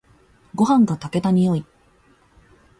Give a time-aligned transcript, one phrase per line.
[0.55, 1.63] ごはんが炊けた匂い。